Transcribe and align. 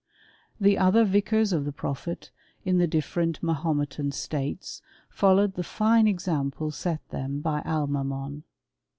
The 0.59 0.79
other 0.79 1.05
vicars 1.05 1.53
of 1.53 1.63
the 1.63 1.71
prophet, 1.71 2.31
in 2.65 2.79
the 2.79 2.87
different 2.87 3.37
Mahometan 3.43 4.11
states, 4.11 4.81
followed 5.11 5.53
the 5.53 5.63
fine 5.63 6.07
example 6.07 6.71
set 6.71 7.07
them 7.09 7.39
b; 7.39 7.47
Almamgn. 7.47 8.41